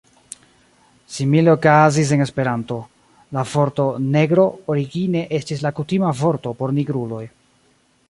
Simile 1.17 1.51
okazis 1.57 2.13
en 2.17 2.23
Esperanto: 2.25 2.79
La 3.37 3.45
vorto 3.53 3.87
"negro" 4.17 4.49
origine 4.77 5.25
estis 5.41 5.65
la 5.69 5.77
kutima 5.83 6.19
vorto 6.25 6.59
por 6.63 6.79
nigruloj. 6.81 7.25